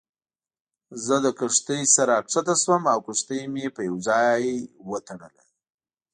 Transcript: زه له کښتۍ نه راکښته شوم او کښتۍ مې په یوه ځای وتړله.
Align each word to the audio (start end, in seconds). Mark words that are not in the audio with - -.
زه 1.05 1.15
له 1.23 1.31
کښتۍ 1.39 1.81
نه 1.93 2.01
راکښته 2.09 2.53
شوم 2.63 2.83
او 2.93 2.99
کښتۍ 3.07 3.41
مې 3.53 3.65
په 3.75 3.81
یوه 3.87 3.99
ځای 4.07 4.43
وتړله. 4.89 5.43